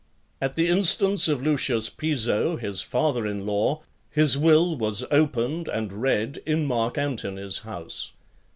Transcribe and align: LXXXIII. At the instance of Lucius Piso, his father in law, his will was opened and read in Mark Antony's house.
LXXXIII. 0.41 0.45
At 0.49 0.55
the 0.55 0.67
instance 0.67 1.27
of 1.27 1.43
Lucius 1.43 1.89
Piso, 1.91 2.57
his 2.57 2.81
father 2.81 3.27
in 3.27 3.45
law, 3.45 3.83
his 4.09 4.35
will 4.35 4.75
was 4.75 5.03
opened 5.11 5.67
and 5.67 5.93
read 5.93 6.41
in 6.43 6.65
Mark 6.65 6.97
Antony's 6.97 7.59
house. 7.59 8.11